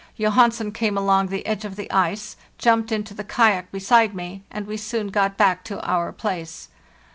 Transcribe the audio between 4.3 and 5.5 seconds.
and we soon got